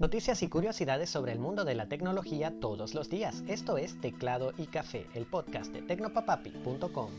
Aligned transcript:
Noticias 0.00 0.42
y 0.42 0.48
curiosidades 0.48 1.10
sobre 1.10 1.32
el 1.32 1.38
mundo 1.38 1.66
de 1.66 1.74
la 1.74 1.86
tecnología 1.86 2.54
todos 2.58 2.94
los 2.94 3.10
días. 3.10 3.44
Esto 3.48 3.76
es 3.76 4.00
Teclado 4.00 4.54
y 4.56 4.64
Café, 4.64 5.06
el 5.12 5.26
podcast 5.26 5.74
de 5.74 5.82
tecnopapapi.com. 5.82 7.10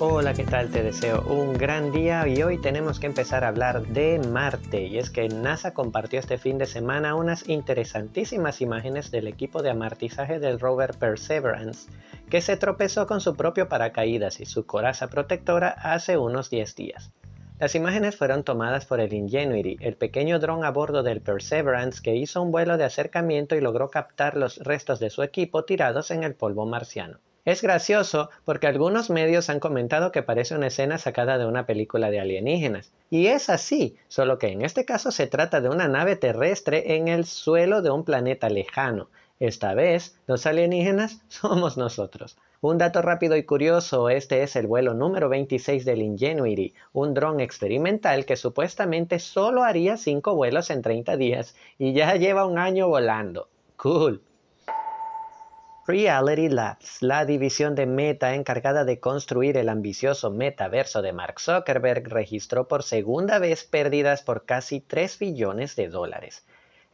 Hola, 0.00 0.34
¿qué 0.34 0.42
tal? 0.42 0.72
Te 0.72 0.82
deseo 0.82 1.22
un 1.28 1.52
gran 1.52 1.92
día 1.92 2.26
y 2.26 2.42
hoy 2.42 2.60
tenemos 2.60 2.98
que 2.98 3.06
empezar 3.06 3.44
a 3.44 3.48
hablar 3.48 3.86
de 3.86 4.18
Marte. 4.18 4.86
Y 4.86 4.98
es 4.98 5.10
que 5.10 5.28
NASA 5.28 5.72
compartió 5.72 6.18
este 6.18 6.36
fin 6.36 6.58
de 6.58 6.66
semana 6.66 7.14
unas 7.14 7.48
interesantísimas 7.48 8.60
imágenes 8.60 9.12
del 9.12 9.28
equipo 9.28 9.62
de 9.62 9.70
amortizaje 9.70 10.40
del 10.40 10.58
rover 10.58 10.98
Perseverance, 10.98 11.88
que 12.28 12.40
se 12.40 12.56
tropezó 12.56 13.06
con 13.06 13.20
su 13.20 13.36
propio 13.36 13.68
paracaídas 13.68 14.40
y 14.40 14.46
su 14.46 14.66
coraza 14.66 15.06
protectora 15.06 15.68
hace 15.68 16.18
unos 16.18 16.50
10 16.50 16.74
días. 16.74 17.12
Las 17.60 17.74
imágenes 17.74 18.14
fueron 18.14 18.44
tomadas 18.44 18.86
por 18.86 19.00
el 19.00 19.12
Ingenuity, 19.12 19.78
el 19.80 19.96
pequeño 19.96 20.38
dron 20.38 20.64
a 20.64 20.70
bordo 20.70 21.02
del 21.02 21.20
Perseverance 21.20 22.00
que 22.00 22.14
hizo 22.14 22.40
un 22.40 22.52
vuelo 22.52 22.76
de 22.76 22.84
acercamiento 22.84 23.56
y 23.56 23.60
logró 23.60 23.90
captar 23.90 24.36
los 24.36 24.58
restos 24.58 25.00
de 25.00 25.10
su 25.10 25.24
equipo 25.24 25.64
tirados 25.64 26.12
en 26.12 26.22
el 26.22 26.36
polvo 26.36 26.66
marciano. 26.66 27.18
Es 27.44 27.60
gracioso 27.60 28.30
porque 28.44 28.68
algunos 28.68 29.10
medios 29.10 29.50
han 29.50 29.58
comentado 29.58 30.12
que 30.12 30.22
parece 30.22 30.54
una 30.54 30.68
escena 30.68 30.98
sacada 30.98 31.36
de 31.36 31.46
una 31.46 31.66
película 31.66 32.10
de 32.10 32.20
alienígenas. 32.20 32.92
Y 33.10 33.26
es 33.26 33.50
así, 33.50 33.96
solo 34.06 34.38
que 34.38 34.48
en 34.48 34.62
este 34.62 34.84
caso 34.84 35.10
se 35.10 35.26
trata 35.26 35.60
de 35.60 35.68
una 35.68 35.88
nave 35.88 36.14
terrestre 36.14 36.94
en 36.94 37.08
el 37.08 37.24
suelo 37.24 37.82
de 37.82 37.90
un 37.90 38.04
planeta 38.04 38.48
lejano. 38.50 39.08
Esta 39.40 39.74
vez, 39.74 40.18
los 40.26 40.46
alienígenas 40.46 41.22
somos 41.28 41.76
nosotros. 41.76 42.36
Un 42.60 42.76
dato 42.76 43.02
rápido 43.02 43.36
y 43.36 43.44
curioso, 43.44 44.08
este 44.08 44.42
es 44.42 44.56
el 44.56 44.66
vuelo 44.66 44.94
número 44.94 45.28
26 45.28 45.84
del 45.84 46.02
Ingenuity, 46.02 46.74
un 46.92 47.14
dron 47.14 47.38
experimental 47.38 48.26
que 48.26 48.34
supuestamente 48.34 49.20
solo 49.20 49.62
haría 49.62 49.96
5 49.96 50.34
vuelos 50.34 50.70
en 50.70 50.82
30 50.82 51.16
días 51.16 51.54
y 51.78 51.92
ya 51.92 52.16
lleva 52.16 52.46
un 52.46 52.58
año 52.58 52.88
volando. 52.88 53.48
Cool. 53.76 54.20
Reality 55.86 56.48
Labs, 56.48 57.00
la 57.00 57.24
división 57.24 57.76
de 57.76 57.86
Meta 57.86 58.34
encargada 58.34 58.84
de 58.84 58.98
construir 58.98 59.56
el 59.56 59.68
ambicioso 59.68 60.30
metaverso 60.30 61.00
de 61.00 61.12
Mark 61.12 61.40
Zuckerberg, 61.40 62.08
registró 62.08 62.66
por 62.66 62.82
segunda 62.82 63.38
vez 63.38 63.64
pérdidas 63.64 64.22
por 64.22 64.44
casi 64.44 64.80
3 64.80 65.18
billones 65.18 65.76
de 65.76 65.88
dólares. 65.88 66.44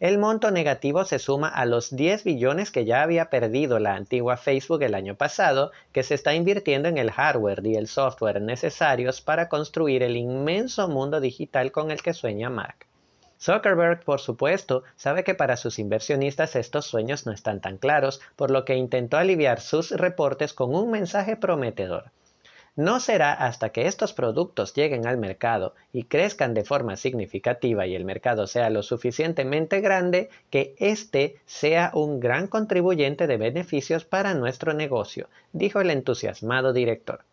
El 0.04 0.18
monto 0.18 0.50
negativo 0.50 1.06
se 1.06 1.18
suma 1.18 1.48
a 1.48 1.64
los 1.64 1.96
10 1.96 2.24
billones 2.24 2.70
que 2.70 2.84
ya 2.84 3.00
había 3.00 3.30
perdido 3.30 3.78
la 3.78 3.94
antigua 3.94 4.36
Facebook 4.36 4.82
el 4.82 4.94
año 4.94 5.14
pasado, 5.14 5.72
que 5.92 6.02
se 6.02 6.12
está 6.12 6.34
invirtiendo 6.34 6.90
en 6.90 6.98
el 6.98 7.10
hardware 7.10 7.62
y 7.64 7.76
el 7.76 7.88
software 7.88 8.42
necesarios 8.42 9.22
para 9.22 9.48
construir 9.48 10.02
el 10.02 10.18
inmenso 10.18 10.88
mundo 10.88 11.22
digital 11.22 11.72
con 11.72 11.90
el 11.90 12.02
que 12.02 12.12
sueña 12.12 12.50
Mark. 12.50 12.84
Zuckerberg, 13.40 14.04
por 14.04 14.20
supuesto, 14.20 14.82
sabe 14.94 15.24
que 15.24 15.34
para 15.34 15.56
sus 15.56 15.78
inversionistas 15.78 16.54
estos 16.54 16.84
sueños 16.84 17.24
no 17.24 17.32
están 17.32 17.62
tan 17.62 17.78
claros, 17.78 18.20
por 18.36 18.50
lo 18.50 18.66
que 18.66 18.76
intentó 18.76 19.16
aliviar 19.16 19.62
sus 19.62 19.90
reportes 19.90 20.52
con 20.52 20.74
un 20.74 20.90
mensaje 20.90 21.34
prometedor. 21.34 22.10
No 22.76 22.98
será 22.98 23.32
hasta 23.32 23.68
que 23.70 23.86
estos 23.86 24.12
productos 24.12 24.74
lleguen 24.74 25.06
al 25.06 25.16
mercado 25.16 25.76
y 25.92 26.04
crezcan 26.04 26.54
de 26.54 26.64
forma 26.64 26.96
significativa 26.96 27.86
y 27.86 27.94
el 27.94 28.04
mercado 28.04 28.48
sea 28.48 28.68
lo 28.68 28.82
suficientemente 28.82 29.80
grande 29.80 30.28
que 30.50 30.74
éste 30.78 31.36
sea 31.46 31.92
un 31.94 32.18
gran 32.18 32.48
contribuyente 32.48 33.28
de 33.28 33.36
beneficios 33.36 34.04
para 34.04 34.34
nuestro 34.34 34.74
negocio, 34.74 35.28
dijo 35.52 35.80
el 35.80 35.90
entusiasmado 35.90 36.72
director. 36.72 37.24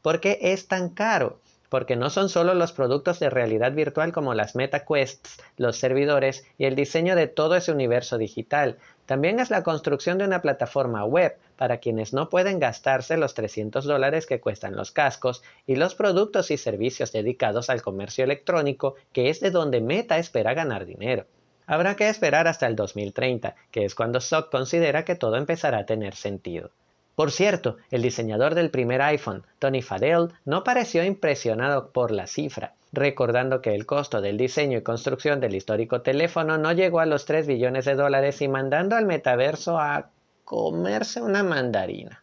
¿Por 0.00 0.20
qué 0.20 0.38
es 0.40 0.66
tan 0.66 0.88
caro? 0.88 1.40
Porque 1.68 1.96
no 1.96 2.10
son 2.10 2.28
solo 2.28 2.54
los 2.54 2.72
productos 2.72 3.18
de 3.18 3.30
realidad 3.30 3.72
virtual 3.72 4.12
como 4.12 4.34
las 4.34 4.54
MetaQuests, 4.54 5.42
los 5.56 5.76
servidores 5.76 6.46
y 6.58 6.64
el 6.64 6.76
diseño 6.76 7.16
de 7.16 7.26
todo 7.26 7.56
ese 7.56 7.72
universo 7.72 8.18
digital, 8.18 8.78
también 9.06 9.38
es 9.38 9.50
la 9.50 9.62
construcción 9.62 10.18
de 10.18 10.24
una 10.24 10.42
plataforma 10.42 11.04
web 11.04 11.36
para 11.56 11.78
quienes 11.78 12.12
no 12.12 12.28
pueden 12.28 12.58
gastarse 12.58 13.16
los 13.16 13.34
300 13.34 13.84
dólares 13.84 14.26
que 14.26 14.40
cuestan 14.40 14.74
los 14.74 14.90
cascos 14.90 15.42
y 15.66 15.76
los 15.76 15.94
productos 15.94 16.50
y 16.50 16.56
servicios 16.56 17.12
dedicados 17.12 17.70
al 17.70 17.82
comercio 17.82 18.24
electrónico, 18.24 18.96
que 19.12 19.30
es 19.30 19.40
de 19.40 19.50
donde 19.50 19.80
Meta 19.80 20.18
espera 20.18 20.54
ganar 20.54 20.86
dinero. 20.86 21.26
Habrá 21.66 21.96
que 21.96 22.08
esperar 22.08 22.46
hasta 22.48 22.66
el 22.66 22.76
2030, 22.76 23.54
que 23.70 23.84
es 23.84 23.94
cuando 23.94 24.20
SOC 24.20 24.50
considera 24.50 25.04
que 25.04 25.16
todo 25.16 25.36
empezará 25.36 25.78
a 25.78 25.86
tener 25.86 26.14
sentido. 26.14 26.70
Por 27.16 27.32
cierto, 27.32 27.78
el 27.90 28.02
diseñador 28.02 28.54
del 28.54 28.70
primer 28.70 29.00
iPhone, 29.00 29.46
Tony 29.58 29.80
Fadell, 29.80 30.34
no 30.44 30.64
pareció 30.64 31.02
impresionado 31.02 31.90
por 31.90 32.10
la 32.10 32.26
cifra, 32.26 32.74
recordando 32.92 33.62
que 33.62 33.74
el 33.74 33.86
costo 33.86 34.20
del 34.20 34.36
diseño 34.36 34.76
y 34.76 34.82
construcción 34.82 35.40
del 35.40 35.54
histórico 35.54 36.02
teléfono 36.02 36.58
no 36.58 36.72
llegó 36.72 37.00
a 37.00 37.06
los 37.06 37.24
3 37.24 37.46
billones 37.46 37.86
de 37.86 37.94
dólares 37.94 38.42
y 38.42 38.48
mandando 38.48 38.96
al 38.96 39.06
metaverso 39.06 39.78
a 39.78 40.10
comerse 40.44 41.22
una 41.22 41.42
mandarina. 41.42 42.22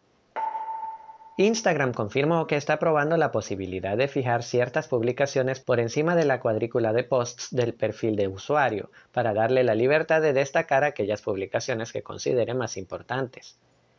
Instagram 1.38 1.94
confirmó 1.94 2.46
que 2.46 2.56
está 2.56 2.78
probando 2.78 3.18
la 3.18 3.31
posibilidad 3.31 3.98
de 3.98 4.08
fijar 4.08 4.44
ciertas 4.44 4.88
publicaciones 4.88 5.60
por 5.60 5.80
encima 5.80 6.16
de 6.16 6.25
la 6.25 6.40
cuadrícula 6.40 6.94
de 6.94 7.04
posts 7.04 7.48
del 7.50 7.74
perfil 7.74 8.16
de 8.16 8.28
usuario, 8.28 8.92
para 9.12 9.34
darle 9.34 9.64
la 9.64 9.74
libertad 9.74 10.22
de 10.22 10.34
destacar 10.34 10.84
aquellas 10.84 11.24
publicaciones 11.24 11.92
que 11.92 12.04
considere 12.04 12.54
más 12.54 12.78
importantes. 12.78 13.58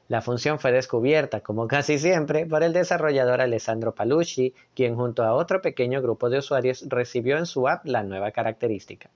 La 0.08 0.20
función 0.20 0.58
fue 0.58 0.70
descubierta, 0.70 1.40
como 1.40 1.66
casi 1.68 1.98
siempre, 1.98 2.46
por 2.46 2.62
el 2.62 2.72
desarrollador 2.72 3.40
Alessandro 3.40 3.94
Palucci, 3.94 4.54
quien 4.74 4.96
junto 4.96 5.24
a 5.24 5.34
otro 5.34 5.62
pequeño 5.62 6.02
grupo 6.02 6.28
de 6.28 6.38
usuarios 6.38 6.84
recibió 6.88 7.38
en 7.38 7.46
su 7.46 7.68
app 7.68 7.86
la 7.86 8.02
nueva 8.02 8.30
característica. 8.30 9.10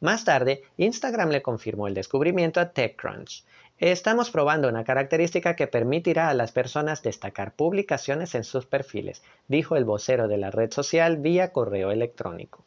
Más 0.00 0.24
tarde, 0.24 0.62
Instagram 0.76 1.30
le 1.30 1.42
confirmó 1.42 1.88
el 1.88 1.94
descubrimiento 1.94 2.60
a 2.60 2.70
TechCrunch. 2.70 3.44
Estamos 3.78 4.30
probando 4.30 4.68
una 4.68 4.84
característica 4.84 5.56
que 5.56 5.66
permitirá 5.66 6.28
a 6.28 6.34
las 6.34 6.52
personas 6.52 7.02
destacar 7.02 7.54
publicaciones 7.54 8.34
en 8.34 8.44
sus 8.44 8.66
perfiles, 8.66 9.22
dijo 9.48 9.76
el 9.76 9.84
vocero 9.84 10.28
de 10.28 10.36
la 10.36 10.50
red 10.50 10.70
social 10.72 11.16
vía 11.16 11.52
correo 11.52 11.90
electrónico. 11.90 12.64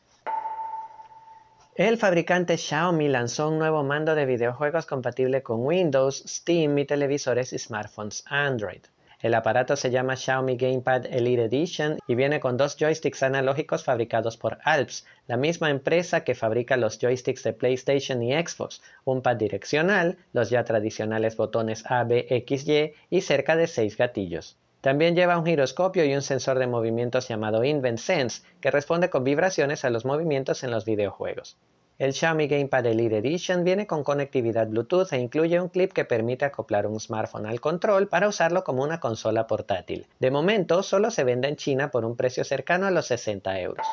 El 1.75 1.97
fabricante 1.97 2.57
Xiaomi 2.57 3.07
lanzó 3.07 3.47
un 3.47 3.57
nuevo 3.57 3.81
mando 3.81 4.13
de 4.13 4.25
videojuegos 4.25 4.85
compatible 4.85 5.41
con 5.41 5.65
Windows, 5.65 6.21
Steam 6.27 6.77
y 6.77 6.83
televisores 6.83 7.53
y 7.53 7.59
smartphones 7.59 8.25
Android. 8.27 8.81
El 9.21 9.33
aparato 9.35 9.77
se 9.77 9.89
llama 9.89 10.17
Xiaomi 10.17 10.57
Gamepad 10.57 11.05
Elite 11.05 11.45
Edition 11.45 11.97
y 12.07 12.15
viene 12.15 12.41
con 12.41 12.57
dos 12.57 12.75
joysticks 12.75 13.23
analógicos 13.23 13.85
fabricados 13.85 14.35
por 14.35 14.57
Alps, 14.65 15.05
la 15.27 15.37
misma 15.37 15.69
empresa 15.69 16.25
que 16.25 16.35
fabrica 16.35 16.75
los 16.75 16.99
joysticks 16.99 17.43
de 17.43 17.53
PlayStation 17.53 18.21
y 18.21 18.33
Xbox, 18.33 18.81
un 19.05 19.21
pad 19.21 19.37
direccional, 19.37 20.17
los 20.33 20.49
ya 20.49 20.65
tradicionales 20.65 21.37
botones 21.37 21.89
A, 21.89 22.03
B, 22.03 22.27
X, 22.29 22.67
Y 22.67 22.93
y 23.09 23.21
cerca 23.21 23.55
de 23.55 23.67
6 23.67 23.95
gatillos. 23.95 24.57
También 24.81 25.15
lleva 25.15 25.37
un 25.37 25.45
giroscopio 25.45 26.03
y 26.03 26.15
un 26.15 26.23
sensor 26.23 26.57
de 26.57 26.67
movimientos 26.67 27.27
llamado 27.27 27.63
InventSense, 27.63 28.41
que 28.59 28.71
responde 28.71 29.09
con 29.11 29.23
vibraciones 29.23 29.85
a 29.85 29.91
los 29.91 30.05
movimientos 30.05 30.63
en 30.63 30.71
los 30.71 30.85
videojuegos. 30.85 31.57
El 31.99 32.13
Xiaomi 32.13 32.47
Gamepad 32.47 32.87
Elite 32.87 33.19
Edition 33.19 33.63
viene 33.63 33.85
con 33.85 34.03
conectividad 34.03 34.67
Bluetooth 34.67 35.13
e 35.13 35.19
incluye 35.19 35.61
un 35.61 35.69
clip 35.69 35.93
que 35.93 36.03
permite 36.03 36.45
acoplar 36.45 36.87
un 36.87 36.99
smartphone 36.99 37.45
al 37.45 37.61
control 37.61 38.07
para 38.07 38.27
usarlo 38.27 38.63
como 38.63 38.81
una 38.81 38.99
consola 38.99 39.45
portátil. 39.45 40.07
De 40.19 40.31
momento, 40.31 40.81
solo 40.81 41.11
se 41.11 41.23
vende 41.23 41.47
en 41.47 41.57
China 41.57 41.91
por 41.91 42.03
un 42.03 42.15
precio 42.15 42.43
cercano 42.43 42.87
a 42.87 42.91
los 42.91 43.05
60 43.05 43.59
euros. 43.59 43.85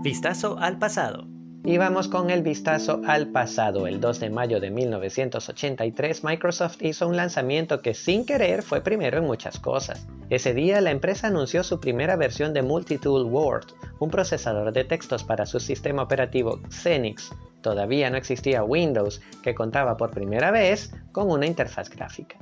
Vistazo 0.00 0.58
al 0.60 0.78
pasado. 0.78 1.39
Y 1.62 1.76
vamos 1.76 2.08
con 2.08 2.30
el 2.30 2.42
vistazo 2.42 3.02
al 3.06 3.28
pasado. 3.28 3.86
El 3.86 4.00
2 4.00 4.18
de 4.20 4.30
mayo 4.30 4.60
de 4.60 4.70
1983, 4.70 6.24
Microsoft 6.24 6.80
hizo 6.80 7.06
un 7.06 7.16
lanzamiento 7.16 7.82
que 7.82 7.92
sin 7.92 8.24
querer 8.24 8.62
fue 8.62 8.80
primero 8.80 9.18
en 9.18 9.26
muchas 9.26 9.60
cosas. 9.60 10.06
Ese 10.30 10.54
día 10.54 10.80
la 10.80 10.90
empresa 10.90 11.26
anunció 11.26 11.62
su 11.62 11.78
primera 11.78 12.16
versión 12.16 12.54
de 12.54 12.62
Multitool 12.62 13.26
Word, 13.26 13.66
un 13.98 14.10
procesador 14.10 14.72
de 14.72 14.84
textos 14.84 15.22
para 15.22 15.44
su 15.44 15.60
sistema 15.60 16.02
operativo 16.02 16.60
Xenix. 16.70 17.30
Todavía 17.60 18.08
no 18.08 18.16
existía 18.16 18.64
Windows, 18.64 19.20
que 19.42 19.54
contaba 19.54 19.98
por 19.98 20.12
primera 20.12 20.50
vez 20.50 20.94
con 21.12 21.30
una 21.30 21.44
interfaz 21.44 21.90
gráfica. 21.90 22.38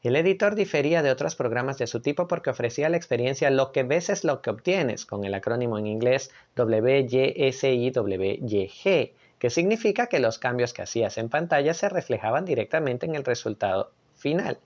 El 0.00 0.14
editor 0.14 0.54
difería 0.54 1.02
de 1.02 1.10
otros 1.10 1.34
programas 1.34 1.76
de 1.76 1.88
su 1.88 2.00
tipo 2.00 2.28
porque 2.28 2.50
ofrecía 2.50 2.88
la 2.88 2.96
experiencia 2.96 3.50
lo 3.50 3.72
que 3.72 3.82
ves 3.82 4.10
es 4.10 4.22
lo 4.22 4.42
que 4.42 4.50
obtienes, 4.50 5.04
con 5.04 5.24
el 5.24 5.34
acrónimo 5.34 5.76
en 5.76 5.88
inglés 5.88 6.30
WYSIWYG, 6.56 7.52
que 9.40 9.50
significa 9.50 10.06
que 10.06 10.20
los 10.20 10.38
cambios 10.38 10.72
que 10.72 10.82
hacías 10.82 11.18
en 11.18 11.28
pantalla 11.28 11.74
se 11.74 11.88
reflejaban 11.88 12.44
directamente 12.44 13.06
en 13.06 13.16
el 13.16 13.24
resultado 13.24 13.90
final. 14.14 14.58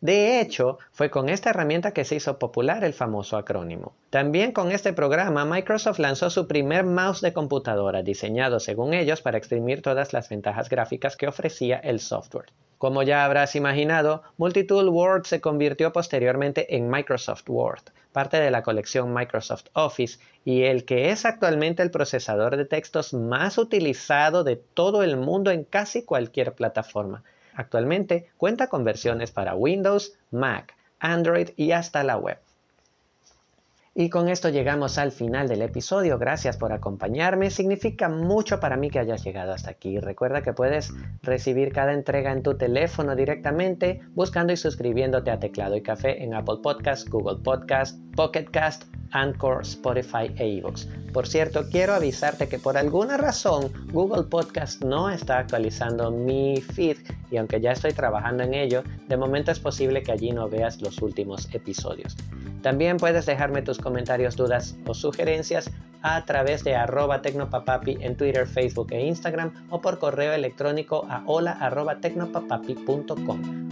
De 0.00 0.40
hecho, 0.40 0.78
fue 0.92 1.10
con 1.10 1.30
esta 1.30 1.50
herramienta 1.50 1.92
que 1.92 2.04
se 2.04 2.14
hizo 2.14 2.38
popular 2.38 2.84
el 2.84 2.92
famoso 2.92 3.36
acrónimo. 3.38 3.92
También 4.10 4.52
con 4.52 4.70
este 4.70 4.92
programa, 4.92 5.44
Microsoft 5.44 5.98
lanzó 5.98 6.30
su 6.30 6.46
primer 6.46 6.84
mouse 6.84 7.22
de 7.22 7.32
computadora, 7.32 8.02
diseñado 8.02 8.60
según 8.60 8.94
ellos 8.94 9.20
para 9.20 9.38
exprimir 9.38 9.82
todas 9.82 10.12
las 10.12 10.28
ventajas 10.28 10.68
gráficas 10.68 11.16
que 11.16 11.26
ofrecía 11.26 11.78
el 11.78 11.98
software. 11.98 12.52
Como 12.78 13.02
ya 13.02 13.24
habrás 13.24 13.56
imaginado, 13.56 14.22
Multitool 14.36 14.90
Word 14.90 15.24
se 15.24 15.40
convirtió 15.40 15.92
posteriormente 15.92 16.76
en 16.76 16.90
Microsoft 16.90 17.48
Word, 17.48 17.84
parte 18.12 18.38
de 18.38 18.50
la 18.50 18.62
colección 18.62 19.14
Microsoft 19.14 19.66
Office 19.72 20.18
y 20.44 20.64
el 20.64 20.84
que 20.84 21.10
es 21.10 21.24
actualmente 21.24 21.82
el 21.82 21.90
procesador 21.90 22.58
de 22.58 22.66
textos 22.66 23.14
más 23.14 23.56
utilizado 23.56 24.44
de 24.44 24.56
todo 24.56 25.02
el 25.02 25.16
mundo 25.16 25.50
en 25.50 25.64
casi 25.64 26.04
cualquier 26.04 26.52
plataforma. 26.54 27.24
Actualmente 27.54 28.28
cuenta 28.36 28.68
con 28.68 28.84
versiones 28.84 29.30
para 29.30 29.54
Windows, 29.54 30.12
Mac, 30.30 30.76
Android 30.98 31.50
y 31.56 31.72
hasta 31.72 32.04
la 32.04 32.18
web. 32.18 32.38
Y 33.98 34.10
con 34.10 34.28
esto 34.28 34.50
llegamos 34.50 34.98
al 34.98 35.10
final 35.10 35.48
del 35.48 35.62
episodio. 35.62 36.18
Gracias 36.18 36.58
por 36.58 36.70
acompañarme. 36.70 37.48
Significa 37.48 38.10
mucho 38.10 38.60
para 38.60 38.76
mí 38.76 38.90
que 38.90 38.98
hayas 38.98 39.24
llegado 39.24 39.54
hasta 39.54 39.70
aquí. 39.70 39.98
Recuerda 39.98 40.42
que 40.42 40.52
puedes 40.52 40.92
recibir 41.22 41.72
cada 41.72 41.94
entrega 41.94 42.30
en 42.30 42.42
tu 42.42 42.58
teléfono 42.58 43.16
directamente 43.16 44.02
buscando 44.10 44.52
y 44.52 44.58
suscribiéndote 44.58 45.30
a 45.30 45.40
Teclado 45.40 45.76
y 45.76 45.82
Café 45.82 46.22
en 46.22 46.34
Apple 46.34 46.58
Podcast, 46.62 47.08
Google 47.08 47.38
Podcast, 47.42 47.98
Pocket 48.14 48.44
Cast, 48.50 48.84
Anchor, 49.12 49.62
Spotify 49.62 50.32
e 50.36 50.48
iVoox. 50.48 50.86
Por 51.12 51.26
cierto, 51.26 51.68
quiero 51.70 51.94
avisarte 51.94 52.48
que 52.48 52.58
por 52.58 52.76
alguna 52.76 53.16
razón 53.16 53.72
Google 53.92 54.24
Podcast 54.24 54.82
no 54.82 55.10
está 55.10 55.38
actualizando 55.38 56.10
mi 56.10 56.60
feed 56.60 56.98
y 57.30 57.36
aunque 57.36 57.60
ya 57.60 57.72
estoy 57.72 57.92
trabajando 57.92 58.42
en 58.42 58.54
ello, 58.54 58.82
de 59.08 59.16
momento 59.16 59.50
es 59.50 59.60
posible 59.60 60.02
que 60.02 60.12
allí 60.12 60.32
no 60.32 60.48
veas 60.48 60.80
los 60.80 61.00
últimos 61.02 61.48
episodios. 61.54 62.16
También 62.62 62.96
puedes 62.96 63.26
dejarme 63.26 63.62
tus 63.62 63.78
comentarios, 63.78 64.36
dudas 64.36 64.76
o 64.86 64.94
sugerencias 64.94 65.70
a 66.02 66.24
través 66.24 66.62
de 66.64 66.74
arroba 66.74 67.22
tecnopapapi 67.22 67.98
en 68.00 68.16
Twitter, 68.16 68.46
Facebook 68.46 68.92
e 68.92 69.06
Instagram 69.06 69.66
o 69.70 69.80
por 69.80 69.98
correo 69.98 70.32
electrónico 70.32 71.06
a 71.10 71.22
hola 71.26 71.58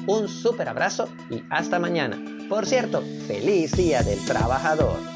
Un 0.07 0.29
súper 0.29 0.69
abrazo 0.69 1.09
y 1.31 1.43
hasta 1.51 1.79
mañana. 1.79 2.19
Por 2.49 2.67
cierto, 2.67 3.03
feliz 3.27 3.73
Día 3.73 4.03
del 4.03 4.19
Trabajador. 4.25 5.14